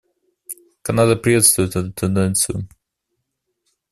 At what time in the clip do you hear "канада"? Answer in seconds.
0.81-1.15